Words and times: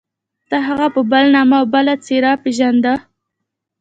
تا 0.49 0.57
هغه 0.67 0.87
په 0.95 1.01
بل 1.11 1.25
نامه 1.35 1.55
او 1.61 1.65
بله 1.73 1.93
څېره 2.05 2.31
پېژانده. 2.43 2.93